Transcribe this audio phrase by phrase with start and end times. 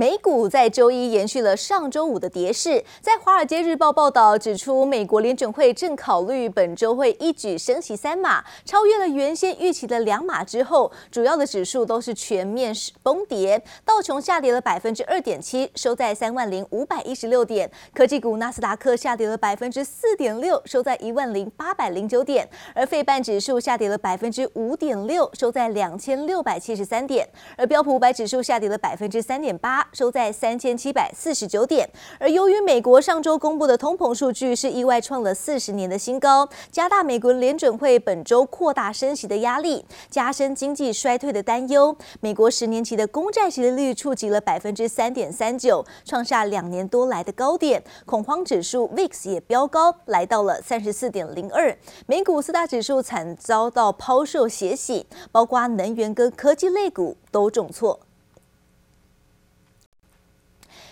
[0.00, 27.22] 美股在周一延续了上周五的跌势，在《华尔街日报》报道指出，美国联准会正考虑本周会一举升息三码，超越了原先预期的两码之后，主要的指数都是全面崩跌，道琼下跌了百分之二点七，收在三万零五百一十六点；科技股纳斯达克下跌了百分之四点六，收在一万零八百零九点；而费半指数下跌了百分之五点六，收在两千六百七十三点；
[27.58, 29.86] 而标普五百指数下跌了百分之三点八。
[29.92, 31.88] 收在三千七百四十九点，
[32.18, 41.96] 而由于美国上周公布的通膨数据是意外创了四十年的新高，加大美国联准会本周扩大升息的压力，加深经济衰退的担忧。
[42.20, 51.76] 美国十年期的公债殖利率触及了百分之三点三九，创下两年多来的高点，恐慌指数 VIX 也飙高，来到了三十四点零二。
[52.06, 58.00] 美股四大指数惨遭到抛售血洗，包括能源跟科技类股都重挫。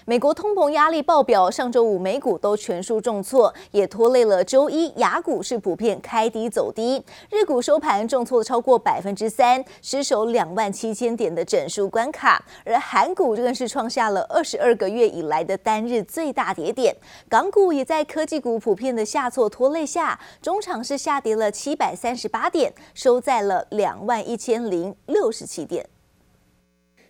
[0.08, 7.04] 美国通膨压力爆表，上周五美股都全数重挫，也拖累了周一亚股市普遍开低走低。
[7.28, 12.42] 日股收盘重挫超过百分之三，失守两万七千点的整数关卡。
[12.64, 16.96] 而韩股更是创下了二十二个月以来的单日最大跌点。
[17.28, 25.86] 港股也在科技股普遍的下挫拖累下，中场是下跌了七百三十八点，收在了两万一千零六十七点。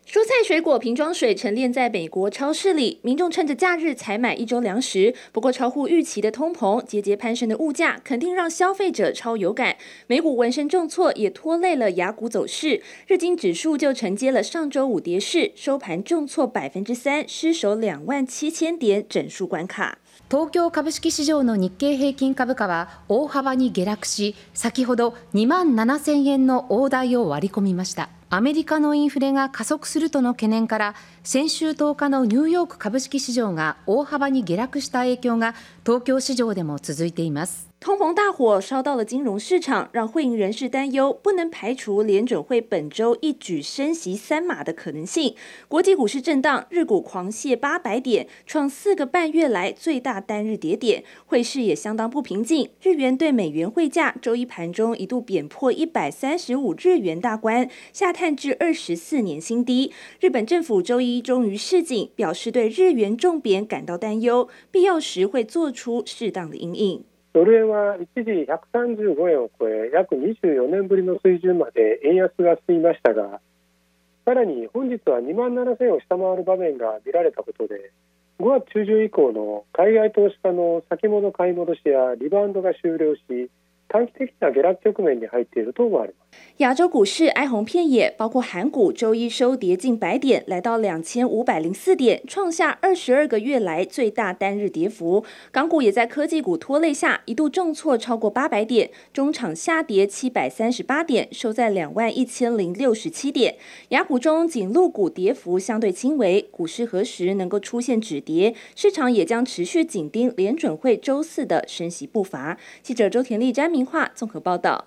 [0.08, 5.16] 蔬菜水果瓶装水陈列在美国超市里，民众趁着假日采买一周粮食。
[5.32, 9.78] 不过，超乎预期的通膨、节节攀升的物价，肯定让消费者超有感。
[10.08, 12.84] 美股闻声重挫，也拖累了亚股走势。
[13.08, 19.98] 日经指数就承接了上周五跌势，收盘重挫百分之三，失守两万七千点整数关卡。
[20.30, 28.10] 东京株式市场の日经平均株价は大幅に下落し、先ほど2万7千円の大台を割り込みました。
[28.31, 35.55] アメリカのインフレが加速するとの懸念から、先週10日のニューヨーク株式市場が大幅に下落した影響が
[35.85, 37.68] 東京市場でも続いています。
[37.81, 45.37] 通膨大火烧到了金融市场，让会银人士担忧，不能排除联准会本周一举升息三码的可能性。
[45.69, 51.05] 国际股市震荡，日股狂泻八百点，创四个半月来最大单日跌点。
[51.27, 59.93] 汇市也相当不平静，日元对美元汇价周一盘中一度贬破一百三十五日元大关，下探至二十四年新低。
[60.19, 67.05] 日本政府周一终于示警，表示对日元重贬感到担忧，必要时会做出适当的因应。
[67.33, 73.41] ドル円は一時135円を超え、約24年ぶりの水準まで円安が進みましたが、
[74.25, 77.93] さらに本日は2万7000円を下回る場面が見られたことで、
[78.41, 83.51] 5月中旬以降の海外投資家の先物買い戻しやリバウンドが終了し、
[83.89, 86.28] 短期的な下落局面に入っていると思われます。
[86.59, 95.25] 亚洲股市哀鸿遍野，包括韩股周一收跌近百点，来到两千五百零四点，创下二十二个月来最大单日跌幅。
[95.53, 103.55] 港股也在科技股拖累下，一度重挫超过八百点，中场下跌七百三十八点，收在两万一千零六十七点。
[103.91, 108.53] 亚股中仅陆股跌幅相对轻微，股市何时能够出现止跌？
[108.75, 112.59] 市场也将持续紧盯联准会周四的升息步伐。
[112.83, 114.87] 记者周田丽、詹明化综合报道。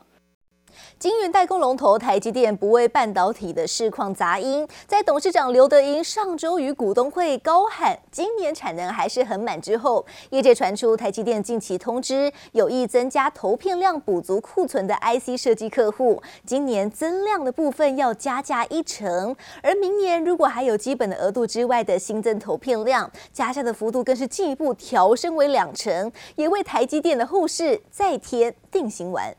[0.99, 29.35] 晶圆代工龙头台积电不为半导体的市况杂音，在董事长刘德英上周与股东会高喊今年产能还是很满之后，业界传出台积电近期通知有意增加投片量补足库存的 IC 设计客户，今年增量的部分要加价一成，而明年如果还有基本的额度之外的新增投片量，加价的幅度更是进一步调升为两成，也为台积电的后市再添定心丸。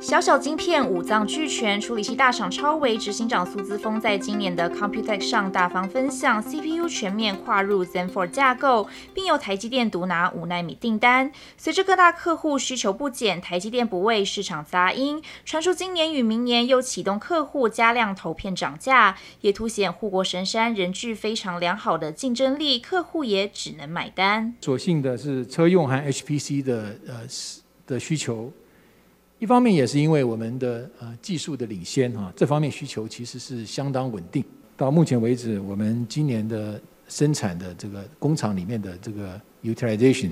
[0.00, 11.32] 小小晶片五脏俱全，处理器大厂超微执行长苏姿丰在今年的 Computex 上大方分享 CPU 全面跨入 Zen 4架构，并由台积电独拿五奈米订单。
[11.56, 24.54] 随着各大客户需求不减，台积电不畏市场杂音，传出今年与明年又启动客户加量投片涨价，也凸显护国神山仍具非常良好的竞争力，客户也只能买单。
[24.60, 27.22] 所幸的是车用和 HPC 的呃
[27.86, 28.52] 的需求。
[29.38, 34.42] 一方面也是因为我们的呃技术的领先哈，这方面需求其实是相当稳定。
[34.76, 40.30] 到目前为止，我们今年的生产的这个工厂里面的这个 utilization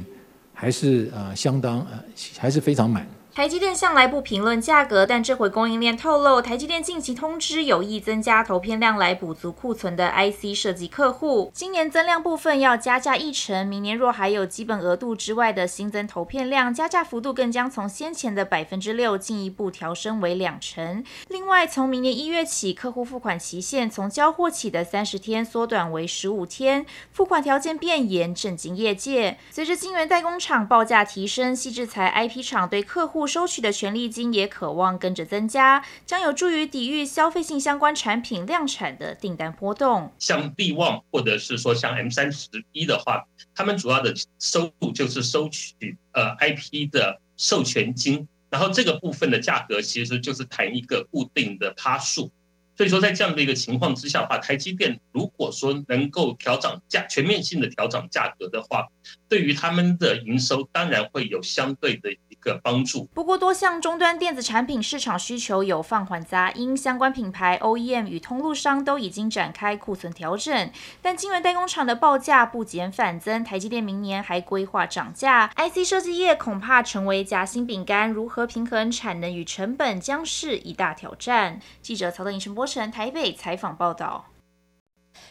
[0.53, 2.03] 还是呃相当呃
[2.39, 3.07] 还是非常满。
[3.35, 11.51] 台积电向来不评论价格，但这回供应链透露，台积电近期通知有意增加投片量来补足库存的 IC 设计客户。
[11.53, 21.03] 今年增量部分要加价一成，明年若还有基本额度之外的新增投片量，加价幅度更将从先前的百分之六进一步调升为两成。
[21.27, 29.39] 另外，从明年一月起，客户付款期限从交货起的三十天缩短为十五天，付款条件变严，震惊业界。
[29.51, 40.13] 随着晶圆代工厂报价提升，矽智财 IP 厂对客户收取的权利金也渴望跟着增加，将有助于抵御消费性相关产品量产的订单波动。
[40.19, 43.25] 像必旺或者是说像 M 三十一的话，
[43.55, 52.31] 他们主要的收入就是收取呃 IP 的授权金，然后这个部分的价格其实就是谈一个固定的趴数。
[52.77, 58.89] 所以说，在这样的一个情况之下的话，台积电如果说能够调涨价，全面性的调涨价格的话，
[59.29, 63.05] 对于他们的营收当然会有相对的一个帮助。
[63.15, 70.71] 不过，多项终端电子产品市场需求有放缓杂音，相关品牌 OEM 与通路商都已经展开库存调整。
[71.01, 81.61] 但晶圆代工厂的报价不减反增，台积电明年还规划涨价，IC 设计业恐怕成为夹心饼干，如何平衡产能与成本将是一大挑战。
[81.81, 84.25] 记者曹德颖、陈柏成台北采访报道。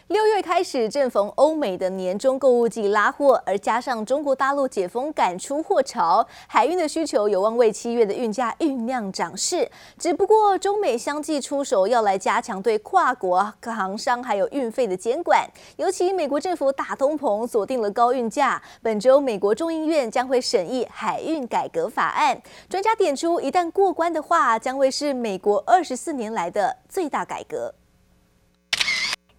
[0.07, 9.67] 六月开始，正逢欧美的年终购物季拉货，而加上中国大陆解封赶出货潮，海运的需求有望为七月的运价酝酿涨势。
[9.97, 15.49] 只不过，中美相继出手，要来加强对跨国航商还有运费的监管。
[15.77, 18.61] 尤其美国政府打通膨，锁定了高运价。
[18.81, 22.39] 本周，美国众议院将会审议海运改革法案。
[22.69, 27.73] 专家点出，一旦过关的话，将会是美国二十四年来的最大改革。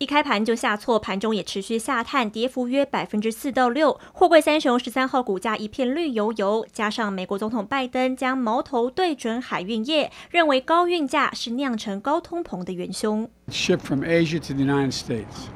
[0.04, 3.98] 一开盘就下挫，盘中也持续下探，跌幅约百分之四到六。
[4.12, 13.26] 货柜三雄十三号股价一片绿油油，加上美国总统拜登将矛头对准海运业，认为高运价是酿成高通膨的元凶。
[13.48, 15.48] Ship from Asia to the United States.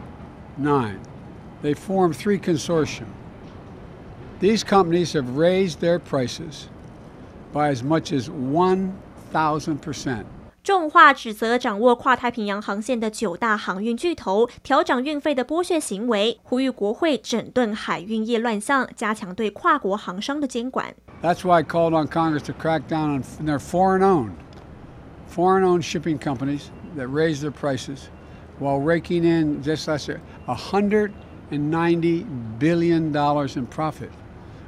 [0.59, 0.97] Nine.
[1.63, 3.09] They form three consortium.
[4.41, 6.69] These companies have raised their prices
[7.53, 8.93] by as much as one
[9.31, 10.25] thousand percent.
[10.68, 20.96] 重话指责掌握跨太平洋航线的九大航运巨头调涨运费的剥削行为，呼吁国会整顿海运业乱象，加强对跨国航商的监管。
[21.22, 24.32] That's why I called on Congress to crack down on their foreign-owned,
[25.30, 26.64] foreign-owned shipping companies
[26.98, 28.10] that raise their prices
[28.60, 31.12] while raking in just less than a hundred
[31.52, 32.26] and ninety
[32.58, 34.10] billion dollars in profit,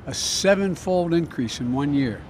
[0.08, 2.22] a seven-fold increase in one year.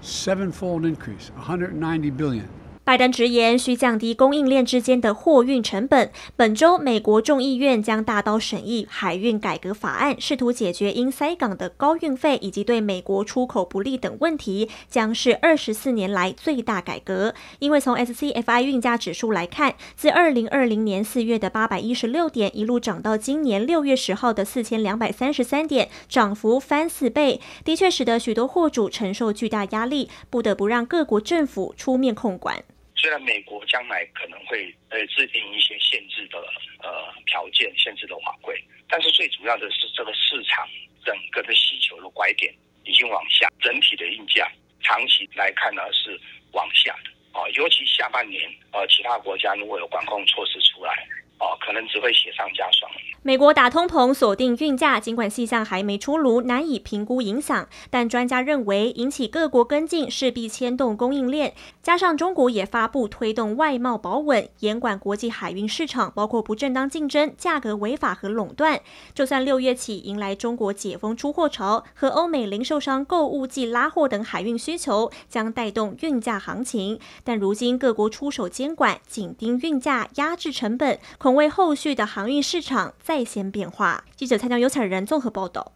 [0.00, 2.48] Seven-fold increase, a hundred and ninety billion.
[2.85, 6.11] 拜登直言需降低供应链之间的货运成本。
[6.35, 17.33] 本周，美国众议院将大刀审议海运改革法案，试图解决因塞港的高运费以及对美国出口不利等问题，将是二十四年来最大改革。
[17.59, 32.61] 因为从 SCFI 运价指数来看，自二零二零年四月的八百一十六点，一路涨到今年六月十号的四千两百三十三点，涨幅翻四倍，的确使得许多货主承受巨大压力，不得不让各国政府出面控管。
[33.03, 36.37] 虽然美国将来可能会呃制定一些限制的
[36.81, 38.57] 呃条件、限制的法规，
[38.87, 40.65] 但是最主要的是这个市场
[41.03, 42.55] 整个的需求的拐点
[42.85, 46.17] 已经往下，整体的运价长期来看呢是
[46.53, 51.05] 往下的啊，尤其下半年呃其他国家如果有管控措施出来。
[51.43, 52.89] 哦，可能只会雪上加霜。
[53.21, 57.67] 美国打通膨锁定运价，尽管细项还没出炉，难以评估影响。
[57.89, 61.53] 但专家认为，引起各国跟进，势必牵动供应链。
[61.81, 68.79] 加上中国也发布推动外贸保稳，严管国际海运市场，包括不正当竞争、价格违法和垄断。
[69.13, 76.99] 就算六月起迎来中国解封出货潮和欧美零售商购物季拉货等海运需求，将带动运价行情。
[77.23, 81.32] 但如今各国出手监管，紧盯运价，压制成本，恐。
[81.35, 84.03] 为后续的航运市场再现变化。
[84.15, 85.71] 记者蔡江、有彩仁综合报道。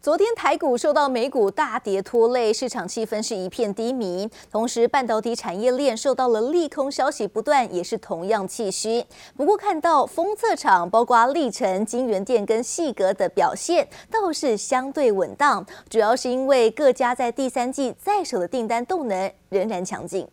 [0.00, 4.28] 昨天台股受到美股大跌拖累，市场气氛是一片低迷。
[4.50, 9.04] 同时，半导体产业链受到了利空消息不断，也是同样气虚。
[9.36, 20.26] 不过，看到封测厂包括力成、京元电跟细格的表现倒是相对稳当，主要是因为各家在第三季在手的订单动能仍然强劲。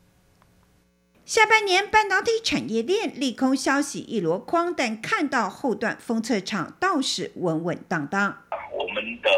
[1.30, 8.36] 下半年半导体产业链利空消息一箩筐，但看到后段封测厂倒是稳稳当当。
[8.74, 9.30] 我们的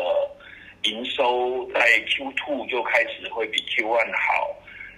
[0.83, 4.55] 营收在 Q2 就开始会比 Q1 好，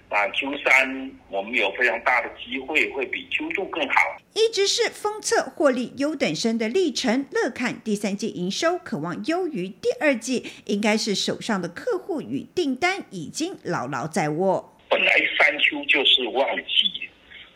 [0.08, 3.94] 那 Q 三我们有非常大的机会会比 Q 2更好。
[4.34, 14.73] 一直是封测获利优等生的历程，乐看第三季营收渴望优于第二季，应该是手上的客户与订单已经牢牢在握。
[14.94, 17.08] 本来三 Q 就是旺季，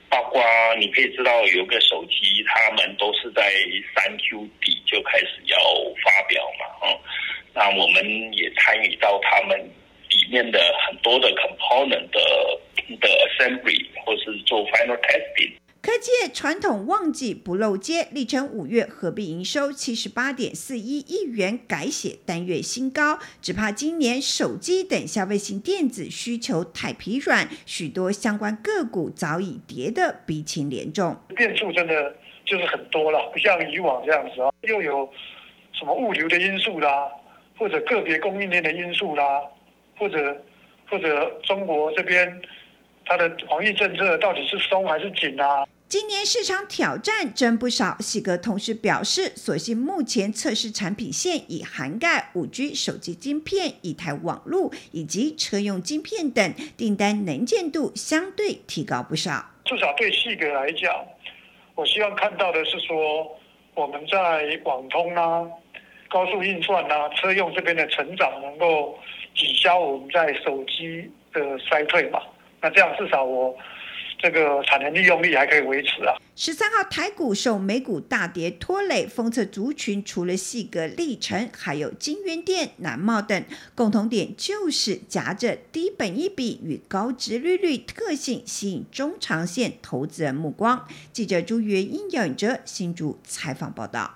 [0.09, 0.43] 包括
[0.81, 3.53] 你可以知道有个手机，他们都是在
[3.95, 5.57] 三 Q 底就开始要
[6.03, 7.01] 发表嘛，哦，
[7.55, 9.71] 那我们也参与到他们。
[10.11, 12.21] 里面的很多的 component 的
[12.99, 15.53] 的 assembly 或是做 final testing。
[15.89, 23.19] 科技业传统旺季不漏接，力撑五月合并营收七十八点四一亿元，改写单月新高。
[23.41, 31.17] 只怕今年手机等消费性电子需求太疲软，许多相关个股早已跌得鼻青脸肿。
[31.35, 32.15] 变数真的
[32.45, 35.11] 就是很多了，不像以往这样子啊，又有
[35.73, 37.09] 什么物流的因素啦，
[37.57, 39.41] 或者个别供应链的因素啦。
[39.97, 40.45] 或者
[40.91, 42.43] 或者中国这边
[43.07, 45.67] 它的防疫政策到底是松还是紧啊？
[45.89, 47.97] 今年市场挑战真不少。
[47.99, 59.51] 喜格同时表示，所幸目前测试产品线已涵盖五 G 手机晶片、以太网络以及车用晶片等，订单能见度相对提高不少。
[59.65, 60.95] 至少对矽格来讲，
[61.75, 63.27] 我希望看到的是说，
[63.75, 65.43] 我们在网通啊、
[66.11, 68.99] 高速运算啊、车用这边的成长能够。
[69.35, 72.21] 抵消我们在手机的衰退嘛，
[72.61, 73.57] 那这样至少我
[74.19, 76.17] 这个产能利用率还可以维持啊。
[76.35, 83.45] 十三号台股受美股大跌拖累，封测族群除了细格、力成，还有晶圆店、南茂等，
[83.75, 90.87] 共同点就是夹着低本益比与高殖利率特性，吸引中长线投资人目光。
[91.13, 94.15] 记者朱元英、姚永哲新竹采访报道。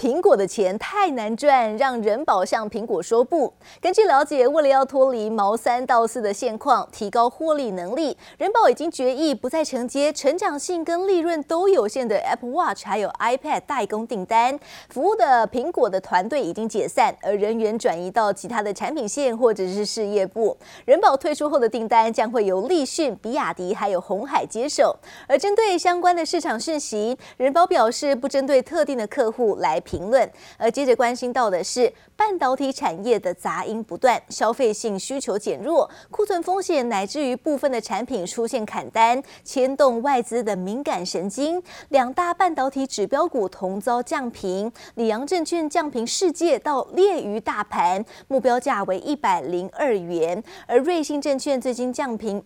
[0.00, 3.52] 苹果的钱太难赚，让人宝向苹果说不。
[3.82, 14.58] 根据了解，为了要脱离毛三到四的现况，提高获利能力，人保已经决议不再承接成长性跟利润都有限的 Apple Watch 还有 iPad 代工订单。
[14.88, 20.56] 服务的苹果的团队已经解散，而人员转移到其他的产品线或者是事业部。
[20.86, 24.96] 人保退出后的订单将会由立讯、比亚迪还有红海接手。
[25.28, 41.60] 而针对相关的市场讯息，人保表示不针对特定的客户来评论，而接着关心到的是半导体产业的杂音不断，消费性需求减弱，库存风险乃至于部分的产品出现砍单，牵动外资的敏感神经。
[41.88, 52.42] 两大半导体指标股同遭降评，里昂证券降评世界到劣于大盘，目标价为一百零二元，而瑞信证券最近降评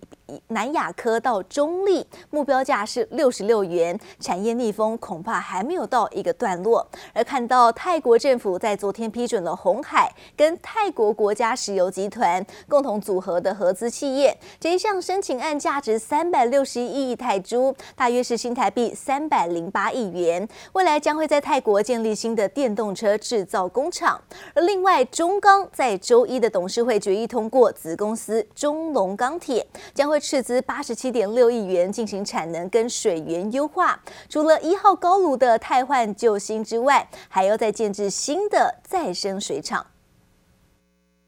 [0.48, 7.44] 南亚科到中立，目标价是六十六元，产业逆风恐怕还没有到一个段落，而看。
[7.46, 20.48] 到泰国政府在昨天批准了鸿海跟泰国国家石油集团共同组合的合资企业，这一项申请案价值三百六十一亿泰铢，大约是新台币三百零八亿元。
[20.72, 24.20] 未来将会在泰国建立新的电动车制造工厂。
[24.54, 34.00] 而另外，中钢在周一的董事会决议通过，子公司中龙钢铁将会斥资八十七点六亿元进行产能跟水源优化。
[34.28, 39.86] 除了一号高炉的汰换救星之外，还要再建置新的再生水厂。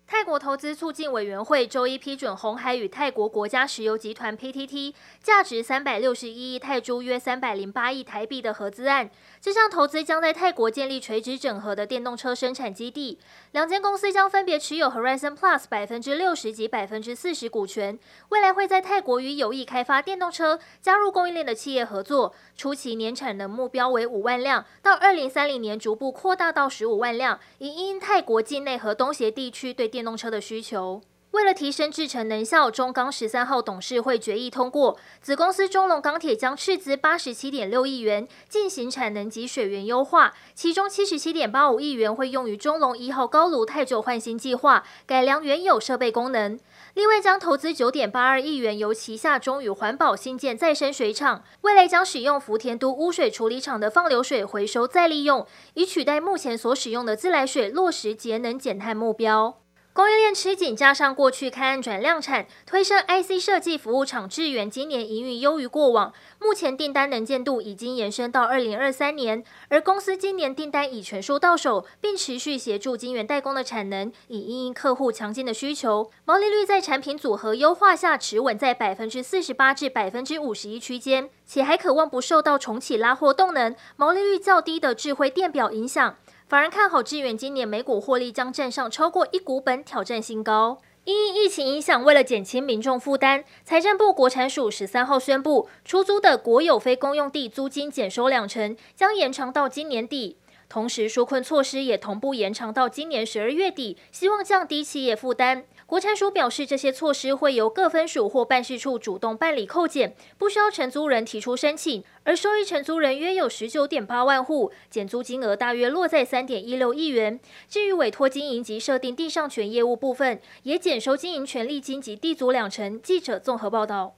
[0.09, 9.11] 泰国投资促进委员会周一批准红海与泰国国家石油集团 （PTT） 价值三百六十一亿泰铢（约三百零八亿台币）的合资案。
[9.41, 13.19] 这项投资将在泰国建立垂直整合的电动车生产基地。
[13.51, 17.99] 两间公司将分别持有 Horizon Plus 百分之六十及百分之四十股权，
[18.29, 22.33] 未来会在泰国与有意开发电动车、加入供应链的企业合作。
[22.57, 31.01] 初期年产能目标为五万辆，到二零三零年逐步扩大到十五万辆，以因泰国境内和东协地区对电动车的需求，
[31.31, 46.61] 为了提升制程能效，中钢十三号董事会决议通过，子公司中龙钢铁将斥资八十七点六亿元进行产能及水源优化，其中七十七点八五亿元会用于中龙一号高炉太旧换新计划，改良原有设备功能。
[46.93, 59.59] 另外将投资九点八二亿元由旗下中宇环保新建再生水厂，未来将使用福田都污水处理厂的放流水回收再利用，以取代目前所使用的自来水，落实节能减碳目标。
[59.97, 76.11] 供应链吃紧，加上过去开案转量产，推升 IC 设计服务厂智原今年营运优于过往，目前订单能见度已经延伸到二零二三年，而公司今年订单已全数到手，并持续协助晶圆代工的产能，以应应客户强劲的需求。
[76.27, 86.17] 毛利率在产品组合优化下持稳在百分之四十八至百分之五十一区间，且还可望不受到重启拉货动能、毛利率较低的智慧电表影响。
[86.49, 90.79] 反而看好致远今年每股获利将站上超过一股本，挑战新高。
[91.03, 100.37] 因疫情影响，为了减轻民众负担，财政部国产署十三号宣布，出租的国有非公用地租金减收两成，将延长到今年底。
[100.69, 105.65] 同时，纾困措施也同步延长到今年十二月底，希望降低企业负担。
[105.87, 112.03] 国产署表示，这些措施会由各分署或办事处主动办理扣减，不需要承租人提出申请。
[112.25, 117.39] 而受益承租人约有十九点八万户，减租金额大约落在三点一六亿元。
[117.69, 123.01] 至于委托经营及设定地上权业务部分，也减收经营权利金及地租两成。
[123.01, 124.17] 记者综合报道。